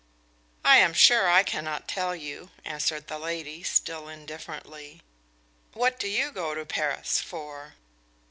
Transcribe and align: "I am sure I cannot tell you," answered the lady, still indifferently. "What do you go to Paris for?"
"I 0.65 0.77
am 0.77 0.93
sure 0.95 1.29
I 1.29 1.43
cannot 1.43 1.87
tell 1.87 2.15
you," 2.15 2.49
answered 2.65 3.05
the 3.05 3.19
lady, 3.19 3.61
still 3.61 4.07
indifferently. 4.09 5.03
"What 5.73 5.99
do 5.99 6.07
you 6.07 6.31
go 6.31 6.55
to 6.55 6.65
Paris 6.65 7.19
for?" 7.21 7.75